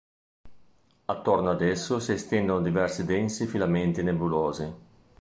Attorno 1.05 1.51
ad 1.51 1.61
esso 1.61 1.99
si 1.99 2.11
estendono 2.13 2.63
diversi 2.63 3.05
densi 3.05 3.45
filamenti 3.45 4.01
nebulosi. 4.01 4.73